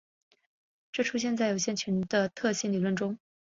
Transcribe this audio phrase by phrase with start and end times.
[0.91, 3.19] 这出现在有限群的特征理论中。